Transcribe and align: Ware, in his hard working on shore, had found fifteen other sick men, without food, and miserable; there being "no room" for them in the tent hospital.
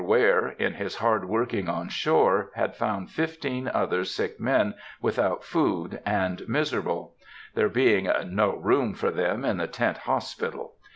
Ware, 0.03 0.55
in 0.57 0.73
his 0.73 0.95
hard 0.95 1.25
working 1.29 1.69
on 1.69 1.87
shore, 1.89 2.49
had 2.55 2.75
found 2.75 3.11
fifteen 3.11 3.67
other 3.71 4.03
sick 4.03 4.39
men, 4.39 4.73
without 4.99 5.43
food, 5.43 5.99
and 6.07 6.41
miserable; 6.49 7.13
there 7.53 7.69
being 7.69 8.11
"no 8.25 8.55
room" 8.55 8.95
for 8.95 9.11
them 9.11 9.45
in 9.45 9.57
the 9.57 9.67
tent 9.67 9.99
hospital. 9.99 10.73